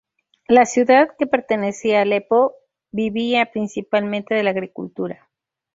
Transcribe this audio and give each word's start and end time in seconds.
La 0.47 0.65
ciudad, 0.65 1.09
que 1.19 1.27
pertenecía 1.27 1.99
a 1.99 2.01
Alepo, 2.01 2.55
vivía 2.89 3.51
principalmente 3.51 4.33
de 4.33 4.41
la 4.41 4.49
agricultura. 4.49 5.29